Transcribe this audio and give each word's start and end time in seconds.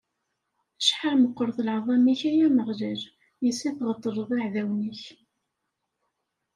Acḥal 0.79 1.15
meqqret 1.19 1.57
lɛaḍima-k, 1.67 2.21
ay 2.29 2.39
Ameɣlal, 2.47 3.01
yes-s 3.43 3.61
i 3.69 3.71
tɣeṭṭleḍ 3.77 4.29
iɛdawen-ik. 4.37 5.03